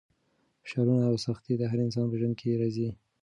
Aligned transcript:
فشارونه 0.63 1.03
او 1.09 1.15
سختۍ 1.25 1.53
د 1.57 1.63
هر 1.71 1.79
انسان 1.85 2.05
په 2.09 2.15
ژوند 2.19 2.35
کې 2.39 2.59
راځي. 2.61 2.89